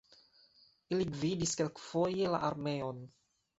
Ili 0.95 1.05
gvidis 1.17 1.53
kelkfoje 1.61 2.35
la 2.35 2.43
armeon. 2.51 3.07